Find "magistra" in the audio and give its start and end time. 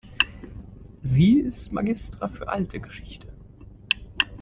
1.71-2.27